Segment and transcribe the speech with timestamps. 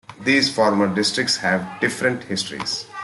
[0.21, 2.87] These former districts have different histories.